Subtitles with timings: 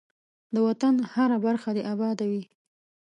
[0.53, 2.43] ده وطن هره برخه دی اباده وی.